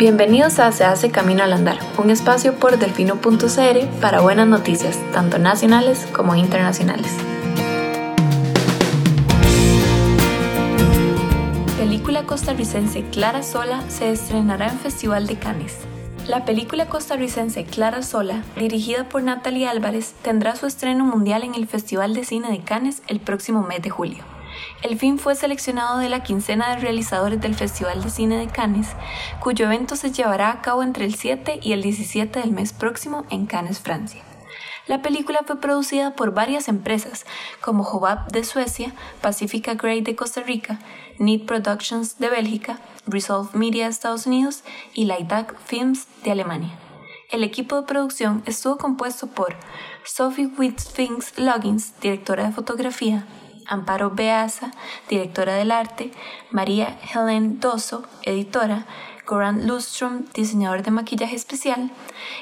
Bienvenidos 0.00 0.58
a 0.60 0.72
Se 0.72 0.82
hace 0.82 1.10
Camino 1.10 1.42
al 1.42 1.52
Andar, 1.52 1.78
un 1.98 2.08
espacio 2.08 2.54
por 2.54 2.78
delfino.cr 2.78 4.00
para 4.00 4.22
buenas 4.22 4.48
noticias, 4.48 4.98
tanto 5.12 5.38
nacionales 5.38 6.08
como 6.14 6.34
internacionales. 6.34 7.12
Película 11.76 12.22
costarricense 12.22 13.04
Clara 13.10 13.42
Sola 13.42 13.84
se 13.90 14.10
estrenará 14.10 14.68
en 14.68 14.78
Festival 14.78 15.26
de 15.26 15.38
Cannes. 15.38 15.76
La 16.26 16.46
película 16.46 16.86
costarricense 16.86 17.64
Clara 17.64 18.02
Sola, 18.02 18.42
dirigida 18.56 19.06
por 19.06 19.22
Natalie 19.22 19.68
Álvarez, 19.68 20.14
tendrá 20.22 20.56
su 20.56 20.64
estreno 20.64 21.04
mundial 21.04 21.42
en 21.44 21.54
el 21.54 21.66
Festival 21.66 22.14
de 22.14 22.24
Cine 22.24 22.50
de 22.50 22.60
Cannes 22.60 23.02
el 23.08 23.20
próximo 23.20 23.64
mes 23.64 23.82
de 23.82 23.90
julio. 23.90 24.24
El 24.82 24.98
film 24.98 25.18
fue 25.18 25.34
seleccionado 25.34 25.98
de 25.98 26.08
la 26.08 26.22
quincena 26.22 26.70
de 26.70 26.80
realizadores 26.80 27.40
del 27.40 27.54
Festival 27.54 28.02
de 28.02 28.10
Cine 28.10 28.38
de 28.38 28.48
Cannes, 28.48 28.88
cuyo 29.40 29.66
evento 29.66 29.96
se 29.96 30.10
llevará 30.10 30.50
a 30.50 30.62
cabo 30.62 30.82
entre 30.82 31.04
el 31.04 31.14
7 31.14 31.60
y 31.62 31.72
el 31.72 31.82
17 31.82 32.40
del 32.40 32.52
mes 32.52 32.72
próximo 32.72 33.26
en 33.30 33.46
Cannes, 33.46 33.80
Francia. 33.80 34.22
La 34.86 35.02
película 35.02 35.40
fue 35.46 35.60
producida 35.60 36.16
por 36.16 36.34
varias 36.34 36.66
empresas 36.66 37.24
como 37.60 37.84
Hobab 37.84 38.32
de 38.32 38.42
Suecia, 38.42 38.92
Pacifica 39.20 39.74
Grey 39.74 40.00
de 40.00 40.16
Costa 40.16 40.40
Rica, 40.40 40.80
Need 41.18 41.46
Productions 41.46 42.18
de 42.18 42.28
Bélgica, 42.28 42.80
Resolve 43.06 43.50
Media 43.52 43.84
de 43.84 43.90
Estados 43.90 44.26
Unidos 44.26 44.64
y 44.94 45.04
Lightag 45.04 45.54
Films 45.64 46.08
de 46.24 46.32
Alemania. 46.32 46.72
El 47.30 47.44
equipo 47.44 47.76
de 47.76 47.86
producción 47.86 48.42
estuvo 48.46 48.78
compuesto 48.78 49.28
por 49.28 49.54
Sophie 50.04 50.48
Whitfinks 50.58 51.38
Loggins, 51.38 51.92
directora 52.00 52.46
de 52.46 52.52
fotografía, 52.52 53.26
Amparo 53.70 54.10
Beaza, 54.10 54.72
directora 55.08 55.54
del 55.54 55.70
arte, 55.70 56.12
María 56.50 56.98
Helen 57.14 57.60
Dosso, 57.60 58.04
editora, 58.24 58.84
Goran 59.30 59.68
Lustrom, 59.68 60.24
diseñador 60.34 60.82
de 60.82 60.90
maquillaje 60.90 61.36
especial, 61.36 61.92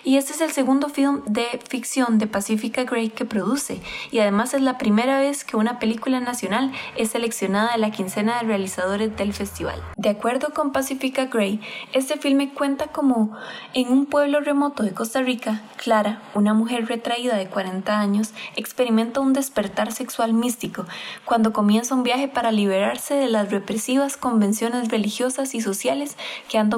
y 0.05 0.17
este 0.17 0.33
es 0.33 0.41
el 0.41 0.53
segundo 0.53 0.89
film 0.89 1.21
de 1.27 1.61
ficción 1.69 2.17
de 2.17 2.27
Pacifica 2.27 2.85
Gray 2.85 3.11
que 3.11 3.27
produce, 3.27 3.83
y 4.11 4.21
además 4.21 4.55
es 4.55 4.63
la 4.63 4.79
primera 4.79 5.19
vez 5.19 5.45
que 5.45 5.59
una 5.59 5.79
película 5.81 6.19
nacional 6.21 6.73
es 6.97 7.11
seleccionada 7.11 7.73
de 7.73 7.79
la 7.79 7.91
quincena 7.91 8.39
de 8.39 8.47
realizadores 8.47 9.15
del 9.19 9.35
festival. 9.35 9.83
De 9.99 10.09
acuerdo 10.09 10.55
con 10.55 10.73
Pacifica 10.73 11.27
Gray, 11.27 11.61
este 11.93 12.17
filme 12.17 12.55
cuenta 12.55 12.87
como 12.87 13.37
en 13.75 13.91
un 13.91 14.07
pueblo 14.07 14.41
remoto 14.41 14.83
de 14.83 14.95
Costa 14.95 15.21
Rica, 15.21 15.61
Clara, 15.77 16.23
una 16.35 16.55
mujer 16.55 16.87
retraída 16.87 17.37
de 17.37 17.49
40 17.49 18.01
años, 18.01 18.31
experimenta 18.57 19.21
un 19.21 19.35
despertar 19.35 19.93
sexual 19.93 20.33
místico 20.33 20.87
cuando 21.27 21.53
comienza 21.53 21.95
un 21.95 22.03
viaje 22.03 22.29
para 22.29 22.51
liberarse 22.51 23.13
de 23.13 23.29
las 23.29 23.51
represivas 23.51 24.17
convenciones 24.17 24.89
religiosas 24.89 25.55
y 25.55 25.61
sociales 25.61 26.17
que 26.49 26.57
han 26.57 26.71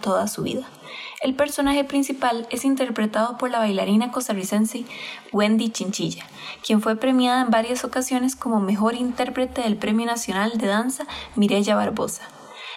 toda 0.00 0.28
su 0.28 0.42
vida. 0.42 0.66
El 1.20 1.34
personaje 1.34 1.84
principal 1.84 2.46
es 2.50 2.64
interpretado 2.64 3.38
por 3.38 3.50
la 3.50 3.58
bailarina 3.58 4.10
costarricense 4.10 4.84
Wendy 5.32 5.70
Chinchilla, 5.70 6.24
quien 6.66 6.80
fue 6.80 6.96
premiada 6.96 7.42
en 7.42 7.50
varias 7.50 7.84
ocasiones 7.84 8.34
como 8.34 8.60
mejor 8.60 8.94
intérprete 8.94 9.62
del 9.62 9.76
Premio 9.76 10.06
Nacional 10.06 10.52
de 10.56 10.66
Danza 10.66 11.06
Mireya 11.36 11.76
Barbosa. 11.76 12.22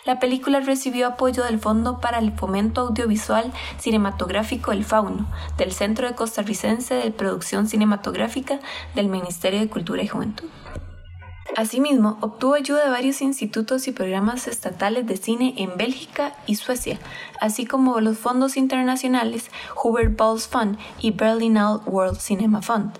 La 0.05 0.19
película 0.19 0.59
recibió 0.59 1.07
apoyo 1.07 1.43
del 1.43 1.59
Fondo 1.59 1.99
para 1.99 2.19
el 2.19 2.33
Fomento 2.33 2.81
Audiovisual 2.81 3.51
Cinematográfico 3.79 4.71
El 4.71 4.85
Fauno, 4.85 5.25
del 5.57 5.71
Centro 5.71 6.07
de 6.07 6.13
Costarricense 6.13 6.93
de 6.93 7.09
Producción 7.11 7.67
Cinematográfica 7.67 8.59
del 8.93 9.07
Ministerio 9.07 9.59
de 9.59 9.69
Cultura 9.69 10.03
y 10.03 10.07
Juventud. 10.07 10.49
Asimismo, 11.55 12.17
obtuvo 12.19 12.55
ayuda 12.55 12.83
de 12.83 12.89
varios 12.89 13.21
institutos 13.21 13.87
y 13.87 13.93
programas 13.93 14.47
estatales 14.47 15.07
de 15.07 15.15
cine 15.15 15.53
en 15.57 15.77
Bélgica 15.77 16.35
y 16.45 16.55
Suecia, 16.55 16.99
así 17.39 17.65
como 17.65 18.01
los 18.01 18.17
fondos 18.17 18.57
internacionales 18.57 19.49
Hubert 19.81 20.17
Balls 20.17 20.49
Fund 20.49 20.77
y 20.99 21.11
Berlinale 21.11 21.79
World 21.85 22.19
Cinema 22.19 22.61
Fund. 22.61 22.91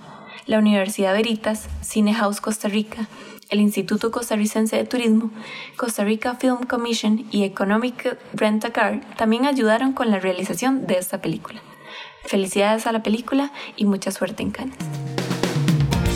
La 0.46 0.60
Universidad 0.60 1.14
Veritas, 1.14 1.68
Cine 1.82 2.14
House 2.14 2.40
Costa 2.40 2.70
Rica, 2.70 3.08
el 3.50 3.60
Instituto 3.60 4.10
Costarricense 4.10 4.78
de 4.78 4.86
Turismo, 4.86 5.32
Costa 5.76 6.06
Rica 6.06 6.36
Film 6.36 6.64
Commission 6.64 7.26
y 7.32 7.44
Economic 7.44 8.18
Rent 8.34 8.64
a 8.64 8.72
Car 8.72 9.02
también 9.18 9.46
ayudaron 9.46 9.92
con 9.92 10.12
la 10.12 10.20
realización 10.20 10.88
de 10.88 10.98
esta 10.98 11.22
película. 11.22 11.62
Felicidades 12.24 12.88
a 12.88 12.94
la 12.94 13.04
película 13.04 13.52
y 13.76 13.84
mucha 13.86 14.12
suerte 14.12 14.44
en 14.44 14.52
Cannes. 14.52 15.05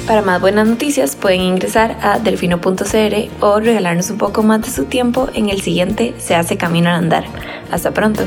Para 0.10 0.24
más 0.24 0.42
buenas 0.42 0.68
noticias 0.68 1.16
pueden 1.16 1.42
ingresar 1.42 1.96
a 2.02 2.18
delfino.cr 2.18 3.30
o 3.42 3.60
regalarnos 3.60 4.10
un 4.10 4.18
poco 4.18 4.42
más 4.42 4.64
de 4.64 4.72
su 4.72 4.86
tiempo 4.86 5.30
en 5.36 5.50
el 5.50 5.62
siguiente 5.62 6.16
Se 6.18 6.34
hace 6.34 6.58
camino 6.58 6.90
al 6.90 6.96
andar. 6.96 7.26
Hasta 7.70 7.92
pronto. 7.92 8.24